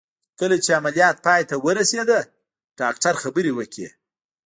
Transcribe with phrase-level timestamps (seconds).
[0.39, 2.09] کله چې عمليات پای ته ورسېد
[2.79, 3.87] ډاکتر خبرې وکړې.